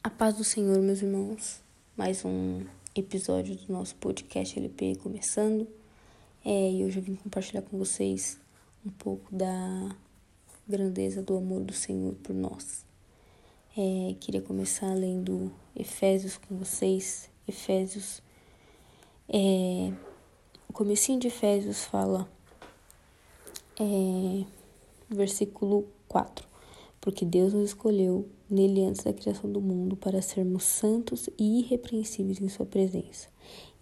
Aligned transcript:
A 0.00 0.08
paz 0.08 0.36
do 0.36 0.44
Senhor, 0.44 0.78
meus 0.78 1.02
irmãos. 1.02 1.60
Mais 1.96 2.24
um 2.24 2.64
episódio 2.94 3.56
do 3.56 3.72
nosso 3.72 3.96
podcast 3.96 4.56
LP 4.56 4.94
começando. 4.94 5.66
É, 6.44 6.70
e 6.70 6.84
hoje 6.84 7.00
eu 7.00 7.02
vim 7.02 7.16
compartilhar 7.16 7.62
com 7.62 7.76
vocês 7.76 8.38
um 8.86 8.90
pouco 8.90 9.34
da 9.34 9.96
grandeza 10.68 11.20
do 11.20 11.36
amor 11.36 11.64
do 11.64 11.72
Senhor 11.72 12.14
por 12.22 12.32
nós. 12.32 12.86
É, 13.76 14.14
queria 14.20 14.40
começar 14.40 14.94
lendo 14.94 15.52
Efésios 15.74 16.36
com 16.36 16.56
vocês. 16.56 17.28
Efésios. 17.46 18.22
É, 19.28 19.92
o 20.68 20.72
comecinho 20.72 21.18
de 21.18 21.26
Efésios 21.26 21.84
fala, 21.84 22.30
é, 23.80 24.44
versículo 25.10 25.88
4 26.06 26.47
porque 27.08 27.24
Deus 27.24 27.54
nos 27.54 27.70
escolheu 27.70 28.28
nele 28.50 28.84
antes 28.84 29.02
da 29.02 29.14
criação 29.14 29.50
do 29.50 29.62
mundo 29.62 29.96
para 29.96 30.20
sermos 30.20 30.64
santos 30.64 31.30
e 31.38 31.60
irrepreensíveis 31.60 32.38
em 32.38 32.50
Sua 32.50 32.66
presença. 32.66 33.28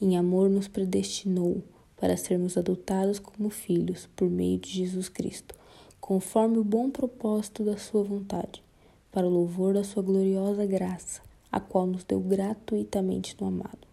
Em 0.00 0.16
amor, 0.16 0.48
nos 0.48 0.68
predestinou 0.68 1.60
para 1.96 2.16
sermos 2.16 2.56
adotados 2.56 3.18
como 3.18 3.50
filhos 3.50 4.08
por 4.14 4.30
meio 4.30 4.60
de 4.60 4.70
Jesus 4.70 5.08
Cristo, 5.08 5.56
conforme 6.00 6.58
o 6.58 6.62
bom 6.62 6.88
propósito 6.88 7.64
da 7.64 7.76
Sua 7.76 8.04
vontade, 8.04 8.62
para 9.10 9.26
o 9.26 9.30
louvor 9.30 9.74
da 9.74 9.82
Sua 9.82 10.04
gloriosa 10.04 10.64
graça, 10.64 11.20
a 11.50 11.58
qual 11.58 11.84
nos 11.84 12.04
deu 12.04 12.20
gratuitamente 12.20 13.36
no 13.40 13.48
amado. 13.48 13.88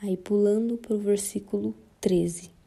Aí, 0.00 0.16
pulando 0.16 0.78
para 0.78 0.94
o 0.94 0.98
versículo 0.98 1.74
13. 2.00 2.57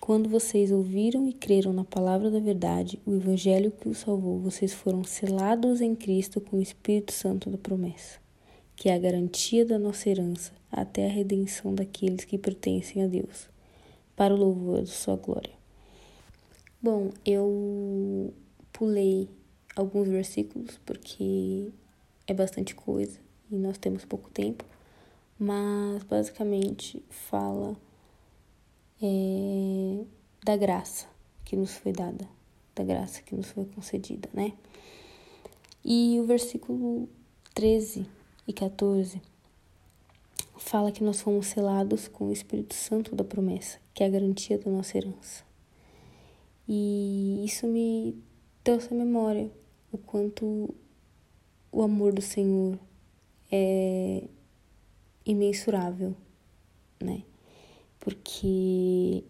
Quando 0.00 0.28
vocês 0.28 0.70
ouviram 0.70 1.26
e 1.28 1.32
creram 1.32 1.72
na 1.72 1.84
palavra 1.84 2.30
da 2.30 2.38
verdade, 2.38 3.00
o 3.04 3.14
evangelho 3.14 3.72
que 3.72 3.88
os 3.88 3.98
salvou, 3.98 4.38
vocês 4.38 4.72
foram 4.72 5.02
selados 5.02 5.80
em 5.80 5.94
Cristo 5.94 6.40
com 6.40 6.58
o 6.58 6.62
Espírito 6.62 7.12
Santo 7.12 7.50
da 7.50 7.58
promessa, 7.58 8.20
que 8.76 8.88
é 8.88 8.94
a 8.94 8.98
garantia 8.98 9.64
da 9.64 9.78
nossa 9.78 10.08
herança 10.08 10.52
até 10.70 11.06
a 11.06 11.10
redenção 11.10 11.74
daqueles 11.74 12.24
que 12.24 12.38
pertencem 12.38 13.02
a 13.02 13.06
Deus, 13.06 13.48
para 14.14 14.34
o 14.34 14.36
louvor 14.36 14.82
de 14.82 14.90
sua 14.90 15.16
glória. 15.16 15.54
Bom, 16.80 17.10
eu 17.24 18.32
pulei 18.72 19.28
alguns 19.74 20.08
versículos 20.08 20.78
porque 20.84 21.70
é 22.26 22.34
bastante 22.34 22.74
coisa 22.74 23.18
e 23.50 23.56
nós 23.56 23.78
temos 23.78 24.04
pouco 24.04 24.30
tempo, 24.30 24.64
mas 25.38 26.02
basicamente 26.04 27.02
fala 27.08 27.76
é, 29.02 30.04
da 30.44 30.56
graça 30.56 31.06
que 31.44 31.56
nos 31.56 31.72
foi 31.72 31.92
dada, 31.92 32.28
da 32.74 32.84
graça 32.84 33.22
que 33.22 33.34
nos 33.34 33.50
foi 33.50 33.64
concedida, 33.66 34.28
né? 34.32 34.52
E 35.84 36.18
o 36.20 36.26
versículo 36.26 37.08
13 37.54 38.06
e 38.46 38.52
14 38.52 39.22
fala 40.56 40.90
que 40.90 41.04
nós 41.04 41.20
fomos 41.20 41.46
selados 41.46 42.08
com 42.08 42.26
o 42.26 42.32
Espírito 42.32 42.74
Santo 42.74 43.14
da 43.14 43.22
promessa, 43.22 43.78
que 43.94 44.02
é 44.02 44.06
a 44.06 44.10
garantia 44.10 44.58
da 44.58 44.70
nossa 44.70 44.98
herança. 44.98 45.44
E 46.68 47.44
isso 47.44 47.66
me 47.66 48.20
trouxe 48.64 48.92
à 48.92 48.96
memória 48.96 49.48
o 49.92 49.98
quanto 49.98 50.74
o 51.70 51.82
amor 51.82 52.12
do 52.12 52.20
Senhor 52.20 52.76
é 53.50 54.24
imensurável, 55.24 56.16
né? 57.00 57.22
Porque 58.06 59.24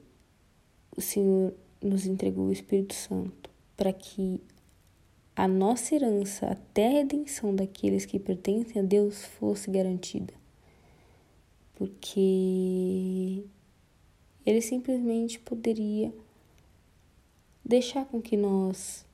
o 0.94 1.00
Senhor 1.00 1.54
nos 1.80 2.04
entregou 2.04 2.48
o 2.48 2.52
Espírito 2.52 2.92
Santo 2.92 3.48
para 3.74 3.90
que 3.90 4.38
a 5.34 5.48
nossa 5.48 5.94
herança 5.94 6.44
até 6.48 6.86
a 6.86 6.90
redenção 6.90 7.56
daqueles 7.56 8.04
que 8.04 8.18
pertencem 8.18 8.82
a 8.82 8.84
Deus 8.84 9.24
fosse 9.24 9.70
garantida. 9.70 10.34
Porque 11.74 13.44
ele 14.44 14.60
simplesmente 14.60 15.38
poderia 15.38 16.12
deixar 17.64 18.04
com 18.04 18.20
que 18.20 18.36
nós 18.36 19.06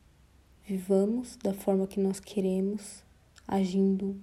vivamos 0.67 1.37
da 1.37 1.55
forma 1.55 1.87
que 1.87 2.01
nós 2.01 2.19
queremos, 2.19 3.05
agindo 3.47 4.17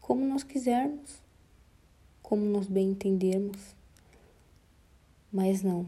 como 0.00 0.24
nós 0.24 0.44
quisermos, 0.44 1.20
como 2.22 2.44
nós 2.44 2.68
bem 2.68 2.90
entendermos. 2.90 3.76
Mas 5.32 5.62
não, 5.62 5.86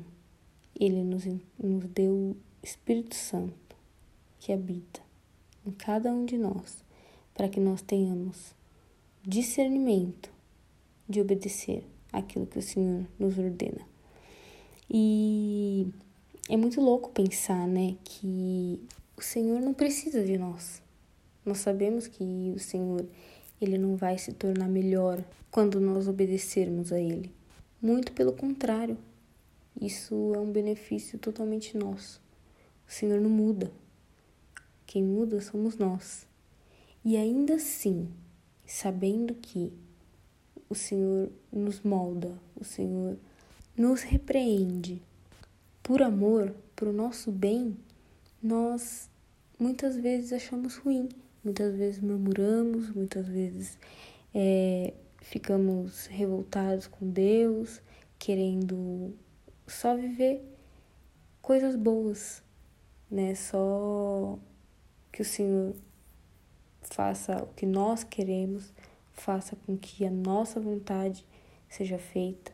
ele 0.78 1.02
nos, 1.02 1.24
nos 1.58 1.84
deu 1.86 2.12
o 2.12 2.36
Espírito 2.62 3.14
Santo 3.14 3.76
que 4.38 4.52
habita 4.52 5.00
em 5.66 5.70
cada 5.70 6.12
um 6.12 6.24
de 6.24 6.36
nós, 6.36 6.82
para 7.34 7.48
que 7.48 7.60
nós 7.60 7.82
tenhamos 7.82 8.54
discernimento 9.22 10.30
de 11.08 11.20
obedecer 11.20 11.84
aquilo 12.12 12.46
que 12.46 12.58
o 12.58 12.62
Senhor 12.62 13.06
nos 13.18 13.38
ordena. 13.38 13.86
E 14.88 15.88
é 16.48 16.56
muito 16.56 16.80
louco 16.80 17.10
pensar, 17.10 17.66
né, 17.66 17.96
que 18.04 18.80
o 19.16 19.22
Senhor 19.22 19.60
não 19.60 19.72
precisa 19.72 20.24
de 20.24 20.36
nós. 20.36 20.82
Nós 21.44 21.58
sabemos 21.58 22.06
que 22.06 22.52
o 22.54 22.58
Senhor, 22.58 23.06
ele 23.60 23.78
não 23.78 23.96
vai 23.96 24.18
se 24.18 24.32
tornar 24.32 24.68
melhor 24.68 25.22
quando 25.50 25.80
nós 25.80 26.08
obedecermos 26.08 26.92
a 26.92 26.98
ele. 26.98 27.30
Muito 27.80 28.12
pelo 28.12 28.32
contrário, 28.32 28.96
isso 29.80 30.32
é 30.34 30.38
um 30.38 30.50
benefício 30.50 31.18
totalmente 31.18 31.76
nosso. 31.76 32.20
O 32.88 32.92
Senhor 32.92 33.20
não 33.20 33.30
muda. 33.30 33.70
Quem 34.86 35.02
muda 35.02 35.40
somos 35.40 35.76
nós. 35.76 36.26
E 37.04 37.16
ainda 37.16 37.54
assim, 37.54 38.08
sabendo 38.66 39.34
que 39.34 39.72
o 40.68 40.74
Senhor 40.74 41.30
nos 41.52 41.80
molda, 41.82 42.38
o 42.54 42.64
Senhor 42.64 43.16
nos 43.76 44.02
repreende 44.02 45.02
por 45.82 46.02
amor, 46.02 46.54
por 46.76 46.88
o 46.88 46.92
nosso 46.92 47.32
bem, 47.32 47.76
nós 48.42 49.08
muitas 49.58 49.96
vezes 49.96 50.32
achamos 50.32 50.76
ruim, 50.76 51.08
muitas 51.42 51.74
vezes 51.74 52.00
murmuramos, 52.00 52.90
muitas 52.90 53.26
vezes 53.26 53.78
é, 54.34 54.94
ficamos 55.20 56.06
revoltados 56.06 56.86
com 56.86 57.10
Deus, 57.10 57.80
querendo 58.18 59.14
só 59.72 59.96
viver 59.96 60.42
coisas 61.40 61.76
boas, 61.76 62.42
né? 63.10 63.34
Só 63.34 64.38
que 65.12 65.22
o 65.22 65.24
Senhor 65.24 65.74
faça 66.82 67.42
o 67.42 67.48
que 67.54 67.66
nós 67.66 68.04
queremos, 68.04 68.72
faça 69.12 69.56
com 69.66 69.76
que 69.76 70.04
a 70.04 70.10
nossa 70.10 70.60
vontade 70.60 71.24
seja 71.68 71.98
feita. 71.98 72.52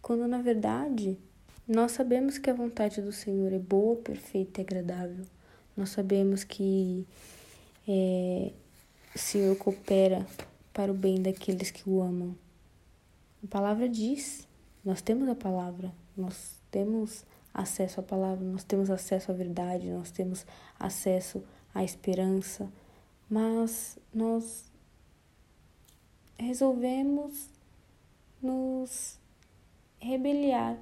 Quando 0.00 0.26
na 0.26 0.40
verdade 0.40 1.18
nós 1.66 1.92
sabemos 1.92 2.38
que 2.38 2.48
a 2.48 2.54
vontade 2.54 3.02
do 3.02 3.12
Senhor 3.12 3.52
é 3.52 3.58
boa, 3.58 3.96
perfeita 3.96 4.60
e 4.60 4.64
agradável. 4.64 5.26
Nós 5.76 5.90
sabemos 5.90 6.42
que 6.42 7.06
é, 7.86 8.52
o 9.14 9.18
Senhor 9.18 9.54
coopera 9.56 10.26
para 10.72 10.90
o 10.90 10.94
bem 10.94 11.20
daqueles 11.20 11.70
que 11.70 11.88
o 11.88 12.00
amam. 12.00 12.34
A 13.44 13.46
palavra 13.46 13.88
diz, 13.88 14.48
nós 14.84 15.02
temos 15.02 15.28
a 15.28 15.34
palavra, 15.34 15.92
nós 16.20 16.60
temos 16.70 17.24
acesso 17.54 18.00
à 18.00 18.02
palavra, 18.02 18.44
nós 18.44 18.64
temos 18.64 18.90
acesso 18.90 19.30
à 19.30 19.34
verdade, 19.34 19.90
nós 19.90 20.10
temos 20.10 20.44
acesso 20.78 21.42
à 21.74 21.82
esperança, 21.82 22.70
mas 23.28 23.98
nós 24.12 24.64
resolvemos 26.38 27.48
nos 28.42 29.18
rebeliar 30.00 30.78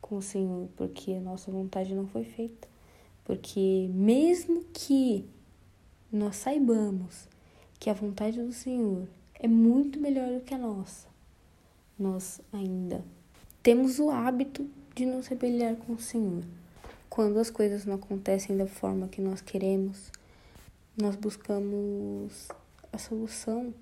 com 0.00 0.16
o 0.16 0.22
Senhor, 0.22 0.68
porque 0.76 1.12
a 1.12 1.20
nossa 1.20 1.50
vontade 1.50 1.94
não 1.94 2.06
foi 2.06 2.24
feita. 2.24 2.68
Porque 3.24 3.90
mesmo 3.92 4.64
que 4.72 5.24
nós 6.10 6.36
saibamos 6.36 7.28
que 7.78 7.90
a 7.90 7.94
vontade 7.94 8.42
do 8.42 8.52
Senhor 8.52 9.06
é 9.34 9.46
muito 9.46 10.00
melhor 10.00 10.32
do 10.32 10.40
que 10.40 10.54
a 10.54 10.58
nossa, 10.58 11.06
nós 11.98 12.40
ainda 12.52 13.04
temos 13.62 13.98
o 13.98 14.10
hábito 14.10 14.68
de 14.98 15.06
nos 15.06 15.28
rebeliar 15.28 15.76
com 15.76 15.92
o 15.92 15.98
Senhor. 16.00 16.42
Quando 17.08 17.38
as 17.38 17.50
coisas 17.50 17.86
não 17.86 17.94
acontecem 17.94 18.56
da 18.56 18.66
forma 18.66 19.06
que 19.06 19.20
nós 19.20 19.40
queremos, 19.40 20.10
nós 20.96 21.14
buscamos 21.14 22.48
a 22.92 22.98
solução 22.98 23.72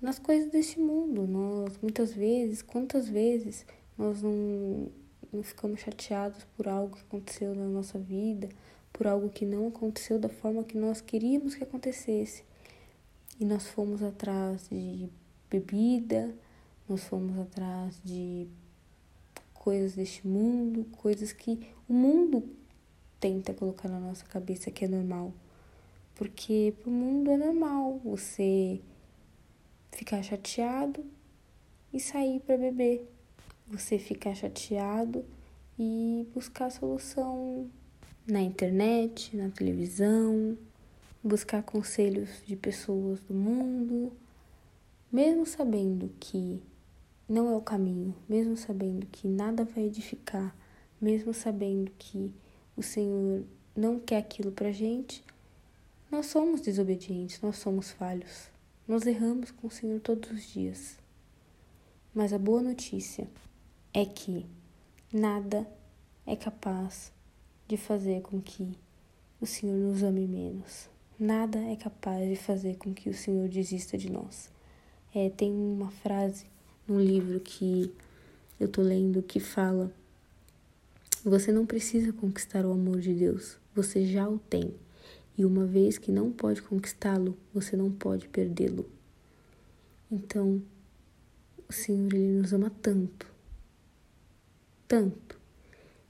nas 0.00 0.20
coisas 0.20 0.52
deste 0.52 0.78
mundo. 0.78 1.26
Nós, 1.26 1.76
muitas 1.82 2.12
vezes, 2.12 2.62
quantas 2.62 3.08
vezes, 3.08 3.66
nós 3.98 4.22
não, 4.22 4.86
não 5.32 5.42
ficamos 5.42 5.80
chateados 5.80 6.44
por 6.56 6.68
algo 6.68 6.94
que 6.94 7.02
aconteceu 7.02 7.52
na 7.52 7.66
nossa 7.66 7.98
vida, 7.98 8.48
por 8.92 9.08
algo 9.08 9.28
que 9.28 9.44
não 9.44 9.66
aconteceu 9.66 10.16
da 10.16 10.28
forma 10.28 10.62
que 10.62 10.78
nós 10.78 11.00
queríamos 11.00 11.56
que 11.56 11.64
acontecesse. 11.64 12.44
E 13.40 13.44
nós 13.44 13.66
fomos 13.66 14.00
atrás 14.00 14.68
de 14.70 15.08
bebida, 15.50 16.32
nós 16.88 17.02
fomos 17.02 17.36
atrás 17.36 18.00
de 18.04 18.46
coisas 19.64 19.94
deste 19.94 20.26
mundo, 20.28 20.84
coisas 20.98 21.32
que 21.32 21.58
o 21.88 21.94
mundo 21.94 22.46
tenta 23.18 23.54
colocar 23.54 23.88
na 23.88 23.98
nossa 23.98 24.26
cabeça 24.26 24.70
que 24.70 24.84
é 24.84 24.88
normal. 24.88 25.32
Porque 26.14 26.74
pro 26.82 26.90
mundo 26.90 27.30
é 27.30 27.38
normal 27.38 27.98
você 28.04 28.78
ficar 29.90 30.22
chateado 30.22 31.02
e 31.90 31.98
sair 31.98 32.40
para 32.40 32.58
beber. 32.58 33.10
Você 33.66 33.98
ficar 33.98 34.34
chateado 34.34 35.24
e 35.78 36.28
buscar 36.34 36.70
solução 36.70 37.66
na 38.26 38.42
internet, 38.42 39.34
na 39.34 39.48
televisão, 39.48 40.58
buscar 41.22 41.62
conselhos 41.62 42.28
de 42.46 42.54
pessoas 42.54 43.18
do 43.20 43.32
mundo, 43.32 44.12
mesmo 45.10 45.46
sabendo 45.46 46.12
que 46.20 46.62
não 47.28 47.50
é 47.50 47.56
o 47.56 47.60
caminho, 47.60 48.14
mesmo 48.28 48.56
sabendo 48.56 49.06
que 49.06 49.26
nada 49.26 49.64
vai 49.64 49.84
edificar, 49.84 50.54
mesmo 51.00 51.32
sabendo 51.32 51.90
que 51.98 52.32
o 52.76 52.82
Senhor 52.82 53.44
não 53.74 53.98
quer 53.98 54.18
aquilo 54.18 54.52
pra 54.52 54.70
gente, 54.70 55.24
nós 56.10 56.26
somos 56.26 56.60
desobedientes, 56.60 57.40
nós 57.40 57.56
somos 57.56 57.90
falhos. 57.90 58.48
Nós 58.86 59.06
erramos 59.06 59.50
com 59.50 59.66
o 59.66 59.70
Senhor 59.70 59.98
todos 60.00 60.30
os 60.30 60.52
dias. 60.52 60.98
Mas 62.14 62.32
a 62.32 62.38
boa 62.38 62.62
notícia 62.62 63.26
é 63.92 64.04
que 64.04 64.46
nada 65.12 65.66
é 66.26 66.36
capaz 66.36 67.10
de 67.66 67.76
fazer 67.76 68.20
com 68.22 68.40
que 68.40 68.76
o 69.40 69.46
Senhor 69.46 69.76
nos 69.76 70.02
ame 70.02 70.26
menos. 70.26 70.88
Nada 71.18 71.58
é 71.58 71.76
capaz 71.76 72.28
de 72.28 72.36
fazer 72.36 72.76
com 72.76 72.92
que 72.92 73.08
o 73.08 73.14
Senhor 73.14 73.48
desista 73.48 73.96
de 73.96 74.10
nós. 74.10 74.50
É, 75.14 75.30
tem 75.30 75.50
uma 75.50 75.90
frase 75.90 76.46
num 76.86 77.00
livro 77.00 77.40
que 77.40 77.92
eu 78.58 78.68
tô 78.68 78.82
lendo 78.82 79.22
que 79.22 79.40
fala: 79.40 79.92
Você 81.24 81.50
não 81.50 81.66
precisa 81.66 82.12
conquistar 82.12 82.64
o 82.64 82.72
amor 82.72 83.00
de 83.00 83.12
Deus, 83.12 83.56
você 83.74 84.06
já 84.06 84.28
o 84.28 84.38
tem. 84.38 84.74
E 85.36 85.44
uma 85.44 85.66
vez 85.66 85.98
que 85.98 86.12
não 86.12 86.30
pode 86.30 86.62
conquistá-lo, 86.62 87.36
você 87.52 87.76
não 87.76 87.90
pode 87.90 88.28
perdê-lo. 88.28 88.88
Então, 90.10 90.62
o 91.68 91.72
Senhor 91.72 92.14
ele 92.14 92.38
nos 92.38 92.52
ama 92.52 92.70
tanto, 92.70 93.26
tanto, 94.86 95.40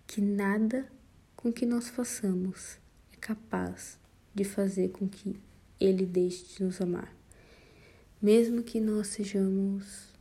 que 0.07 0.21
nada 0.21 0.87
com 1.35 1.51
que 1.51 1.65
nós 1.65 1.89
façamos 1.89 2.79
é 3.13 3.17
capaz 3.17 3.99
de 4.35 4.45
fazer 4.45 4.91
com 4.91 5.09
que 5.09 5.37
ele 5.81 6.05
deixe 6.05 6.57
de 6.57 6.65
nos 6.65 6.81
amar. 6.81 7.15
Mesmo 8.21 8.63
que 8.63 8.81
nós 8.81 9.07
sejamos 9.09 10.14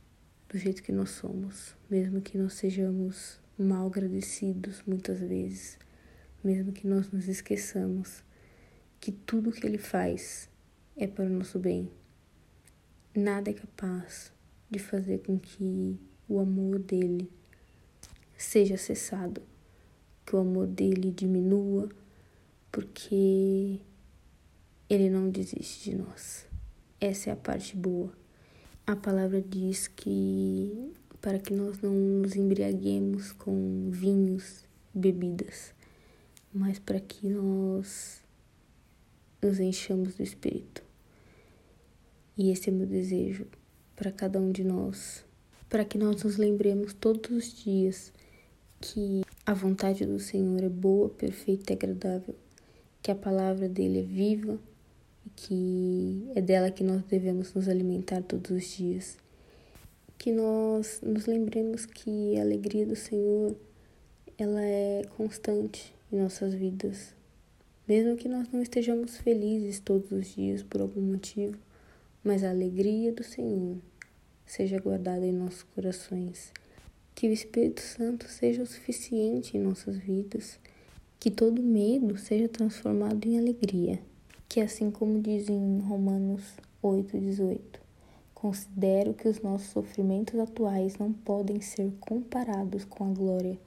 do 0.54 0.58
jeito 0.58 0.84
que 0.84 0.92
nós 0.92 1.10
somos, 1.10 1.74
mesmo 1.90 2.20
que 2.20 2.38
nós 2.38 2.52
sejamos 2.52 3.40
mal 3.58 3.88
agradecidos 3.88 4.84
muitas 4.86 5.18
vezes, 5.18 5.76
mesmo 6.44 6.70
que 6.70 6.86
nós 6.86 7.10
nos 7.10 7.26
esqueçamos 7.26 8.22
que 9.00 9.10
tudo 9.10 9.50
que 9.50 9.66
ele 9.66 9.78
faz 9.78 10.48
é 10.96 11.08
para 11.08 11.24
o 11.24 11.28
nosso 11.28 11.58
bem. 11.58 11.90
Nada 13.12 13.50
é 13.50 13.52
capaz 13.52 14.32
de 14.70 14.78
fazer 14.78 15.22
com 15.24 15.36
que 15.40 15.98
o 16.28 16.38
amor 16.38 16.78
dele 16.78 17.28
seja 18.38 18.76
cessado, 18.76 19.42
que 20.24 20.36
o 20.36 20.38
amor 20.38 20.68
dele 20.68 21.10
diminua, 21.10 21.88
porque 22.70 23.80
ele 24.88 25.10
não 25.10 25.30
desiste 25.30 25.90
de 25.90 25.96
nós. 25.96 26.46
Essa 27.00 27.30
é 27.30 27.32
a 27.32 27.36
parte 27.36 27.76
boa. 27.76 28.23
A 28.86 28.94
palavra 28.94 29.40
diz 29.40 29.88
que 29.88 30.92
para 31.18 31.38
que 31.38 31.54
nós 31.54 31.80
não 31.80 31.94
nos 31.94 32.36
embriaguemos 32.36 33.32
com 33.32 33.88
vinhos, 33.90 34.62
bebidas, 34.92 35.72
mas 36.52 36.78
para 36.78 37.00
que 37.00 37.26
nós 37.26 38.22
nos 39.40 39.58
enchamos 39.58 40.16
do 40.16 40.22
Espírito. 40.22 40.82
E 42.36 42.50
esse 42.50 42.68
é 42.68 42.72
meu 42.74 42.86
desejo 42.86 43.46
para 43.96 44.12
cada 44.12 44.38
um 44.38 44.52
de 44.52 44.62
nós, 44.62 45.24
para 45.70 45.82
que 45.86 45.96
nós 45.96 46.22
nos 46.22 46.36
lembremos 46.36 46.92
todos 46.92 47.30
os 47.30 47.64
dias 47.64 48.12
que 48.82 49.22
a 49.46 49.54
vontade 49.54 50.04
do 50.04 50.18
Senhor 50.18 50.62
é 50.62 50.68
boa, 50.68 51.08
perfeita 51.08 51.72
e 51.72 51.76
agradável, 51.76 52.34
que 53.00 53.10
a 53.10 53.14
palavra 53.14 53.66
dele 53.66 54.00
é 54.00 54.02
viva 54.02 54.58
que 55.36 56.30
é 56.34 56.40
dela 56.40 56.70
que 56.70 56.84
nós 56.84 57.02
devemos 57.04 57.52
nos 57.54 57.68
alimentar 57.68 58.22
todos 58.22 58.50
os 58.50 58.76
dias. 58.76 59.16
Que 60.18 60.32
nós 60.32 61.00
nos 61.02 61.26
lembremos 61.26 61.86
que 61.86 62.38
a 62.38 62.42
alegria 62.42 62.86
do 62.86 62.96
Senhor 62.96 63.56
ela 64.38 64.62
é 64.62 65.04
constante 65.16 65.94
em 66.12 66.16
nossas 66.18 66.54
vidas. 66.54 67.14
Mesmo 67.86 68.16
que 68.16 68.28
nós 68.28 68.48
não 68.50 68.62
estejamos 68.62 69.18
felizes 69.18 69.80
todos 69.80 70.10
os 70.10 70.34
dias 70.34 70.62
por 70.62 70.80
algum 70.80 71.02
motivo, 71.02 71.58
mas 72.22 72.42
a 72.42 72.50
alegria 72.50 73.12
do 73.12 73.22
Senhor 73.22 73.76
seja 74.46 74.80
guardada 74.80 75.26
em 75.26 75.32
nossos 75.32 75.62
corações. 75.62 76.52
Que 77.14 77.28
o 77.28 77.32
Espírito 77.32 77.80
Santo 77.80 78.26
seja 78.28 78.62
o 78.62 78.66
suficiente 78.66 79.56
em 79.56 79.60
nossas 79.60 79.98
vidas. 79.98 80.58
Que 81.20 81.30
todo 81.30 81.62
medo 81.62 82.16
seja 82.16 82.48
transformado 82.48 83.26
em 83.26 83.38
alegria. 83.38 84.00
Que 84.54 84.60
assim 84.60 84.88
como 84.88 85.20
diz 85.20 85.48
em 85.48 85.80
Romanos 85.80 86.54
8,18, 86.80 87.58
considero 88.32 89.12
que 89.12 89.26
os 89.26 89.42
nossos 89.42 89.66
sofrimentos 89.70 90.38
atuais 90.38 90.96
não 90.96 91.12
podem 91.12 91.60
ser 91.60 91.92
comparados 91.98 92.84
com 92.84 93.10
a 93.10 93.12
glória 93.12 93.58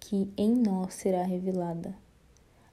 que 0.00 0.32
em 0.38 0.54
nós 0.54 0.94
será 0.94 1.22
revelada. 1.24 1.94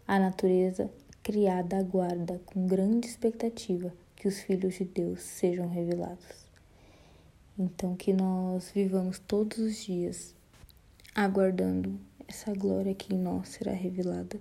A 0.08 0.18
natureza 0.18 0.90
criada 1.22 1.78
aguarda 1.78 2.40
com 2.46 2.68
grande 2.68 3.06
expectativa 3.06 3.94
que 4.16 4.30
os 4.30 4.40
filhos 4.40 4.76
de 4.76 4.86
Deus 4.86 5.20
sejam 5.20 5.68
revelados. 5.68 6.48
Então, 7.60 7.98
que 7.98 8.14
nós 8.14 8.72
vivamos 8.74 9.20
todos 9.20 9.58
os 9.58 9.76
dias 9.76 10.34
aguardando 11.14 12.00
essa 12.30 12.54
glória 12.54 12.96
que 12.96 13.14
em 13.14 13.18
nós 13.18 13.50
será 13.50 13.74
revelada 13.74 14.40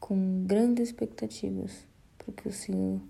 com 0.00 0.44
grandes 0.48 0.88
expectativas, 0.88 1.88
porque 2.30 2.48
o 2.48 2.52
Senhor 2.52 3.00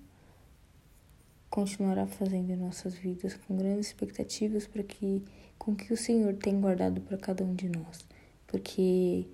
continuará 1.49 2.07
fazendo 2.07 2.51
em 2.51 2.57
nossas 2.57 2.95
vidas 2.95 3.35
com 3.35 3.57
grandes 3.57 3.89
expectativas 3.89 4.67
para 4.67 4.83
que 4.83 5.23
com 5.59 5.77
que 5.77 5.93
o 5.93 5.97
Senhor 5.97 6.35
tem 6.35 6.59
guardado 6.59 7.03
para 7.03 7.19
cada 7.19 7.45
um 7.45 7.55
de 7.55 7.69
nós, 7.69 8.07
porque 8.47 9.27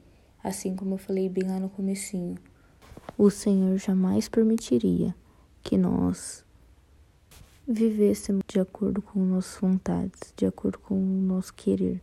assim 0.42 0.74
como 0.74 0.94
eu 0.94 0.98
falei 0.98 1.28
bem 1.28 1.48
lá 1.48 1.60
no 1.60 1.68
comecinho, 1.68 2.36
o 3.16 3.30
Senhor 3.30 3.78
jamais 3.78 4.28
permitiria 4.28 5.14
que 5.62 5.78
nós 5.78 6.44
vivêssemos 7.66 8.42
de 8.48 8.58
acordo 8.58 9.00
com 9.00 9.20
nossas 9.24 9.60
vontades, 9.60 10.32
de 10.36 10.46
acordo 10.46 10.78
com 10.78 10.94
o 10.94 11.22
nosso 11.22 11.54
querer, 11.54 12.02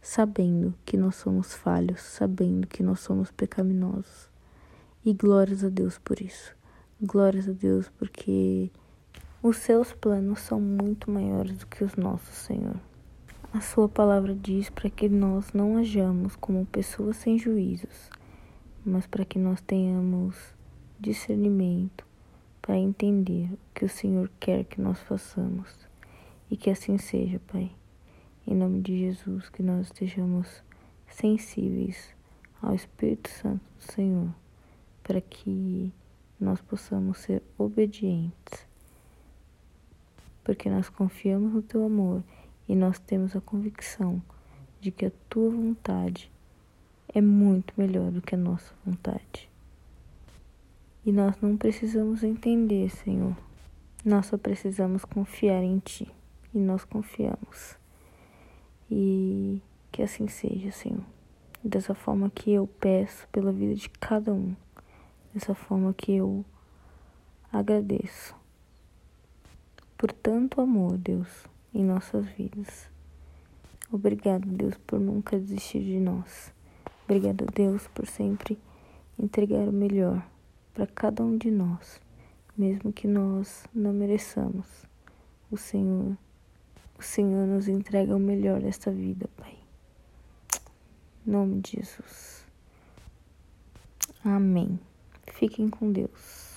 sabendo 0.00 0.74
que 0.86 0.96
nós 0.96 1.16
somos 1.16 1.52
falhos, 1.52 2.00
sabendo 2.00 2.66
que 2.66 2.82
nós 2.82 3.00
somos 3.00 3.30
pecaminosos. 3.30 4.30
E 5.04 5.14
glórias 5.14 5.64
a 5.64 5.68
Deus 5.68 5.98
por 5.98 6.20
isso. 6.20 6.54
Glórias 7.02 7.48
a 7.48 7.52
Deus 7.52 7.88
porque 7.98 8.70
os 9.42 9.56
seus 9.56 9.90
planos 9.90 10.40
são 10.40 10.60
muito 10.60 11.10
maiores 11.10 11.56
do 11.56 11.66
que 11.66 11.82
os 11.82 11.96
nossos, 11.96 12.34
Senhor. 12.34 12.76
A 13.54 13.60
sua 13.62 13.88
palavra 13.88 14.34
diz 14.34 14.68
para 14.68 14.90
que 14.90 15.08
nós 15.08 15.54
não 15.54 15.78
hajamos 15.78 16.36
como 16.36 16.66
pessoas 16.66 17.16
sem 17.16 17.38
juízos, 17.38 18.10
mas 18.84 19.06
para 19.06 19.24
que 19.24 19.38
nós 19.38 19.62
tenhamos 19.62 20.36
discernimento 21.00 22.04
para 22.60 22.76
entender 22.76 23.50
o 23.50 23.58
que 23.74 23.86
o 23.86 23.88
Senhor 23.88 24.30
quer 24.38 24.64
que 24.64 24.78
nós 24.78 25.00
façamos. 25.00 25.88
E 26.50 26.56
que 26.56 26.68
assim 26.68 26.98
seja, 26.98 27.40
Pai. 27.50 27.70
Em 28.46 28.54
nome 28.54 28.82
de 28.82 28.98
Jesus, 28.98 29.48
que 29.48 29.62
nós 29.62 29.86
estejamos 29.86 30.62
sensíveis 31.08 32.14
ao 32.60 32.74
Espírito 32.74 33.30
Santo 33.30 33.62
do 33.78 33.92
Senhor, 33.92 34.28
para 35.02 35.20
que 35.22 35.92
nós 36.40 36.60
possamos 36.60 37.18
ser 37.18 37.42
obedientes. 37.58 38.66
Porque 40.42 40.70
nós 40.70 40.88
confiamos 40.88 41.52
no 41.52 41.62
Teu 41.62 41.84
amor 41.84 42.22
e 42.68 42.74
nós 42.74 42.98
temos 42.98 43.36
a 43.36 43.40
convicção 43.40 44.22
de 44.80 44.90
que 44.90 45.06
a 45.06 45.12
Tua 45.28 45.50
vontade 45.50 46.32
é 47.12 47.20
muito 47.20 47.74
melhor 47.76 48.10
do 48.10 48.22
que 48.22 48.34
a 48.34 48.38
nossa 48.38 48.72
vontade. 48.84 49.50
E 51.04 51.12
nós 51.12 51.36
não 51.40 51.56
precisamos 51.56 52.22
entender, 52.22 52.90
Senhor. 52.90 53.36
Nós 54.04 54.26
só 54.26 54.38
precisamos 54.38 55.04
confiar 55.04 55.62
em 55.62 55.78
Ti. 55.78 56.10
E 56.54 56.58
nós 56.58 56.84
confiamos. 56.84 57.76
E 58.90 59.62
que 59.90 60.02
assim 60.02 60.28
seja, 60.28 60.70
Senhor. 60.70 61.04
Dessa 61.62 61.94
forma 61.94 62.30
que 62.30 62.52
eu 62.52 62.66
peço 62.66 63.28
pela 63.28 63.52
vida 63.52 63.74
de 63.74 63.88
cada 63.88 64.32
um. 64.32 64.54
Dessa 65.32 65.54
forma 65.54 65.94
que 65.94 66.12
eu 66.16 66.44
agradeço 67.52 68.34
por 70.00 70.12
tanto 70.12 70.62
amor, 70.62 70.96
Deus, 70.96 71.44
em 71.74 71.84
nossas 71.84 72.24
vidas. 72.24 72.88
Obrigado, 73.92 74.46
Deus, 74.46 74.74
por 74.86 74.98
nunca 74.98 75.38
desistir 75.38 75.84
de 75.84 76.00
nós. 76.00 76.54
Obrigado, 77.04 77.44
Deus, 77.52 77.86
por 77.88 78.06
sempre 78.06 78.58
entregar 79.18 79.68
o 79.68 79.72
melhor 79.72 80.26
para 80.72 80.86
cada 80.86 81.22
um 81.22 81.36
de 81.36 81.50
nós. 81.50 82.00
mesmo 82.56 82.92
que 82.92 83.06
nós 83.06 83.64
não 83.74 83.92
mereçamos. 83.92 84.66
O 85.50 85.56
Senhor, 85.56 86.16
o 86.98 87.02
Senhor 87.02 87.46
nos 87.46 87.68
entrega 87.68 88.14
o 88.14 88.18
melhor 88.18 88.60
desta 88.60 88.90
vida, 88.90 89.28
Pai. 89.36 89.58
Em 91.26 91.30
nome 91.30 91.60
de 91.60 91.76
Jesus. 91.76 92.46
Amém. 94.24 94.89
Fiquem 95.32 95.68
com 95.68 95.90
Deus. 95.90 96.49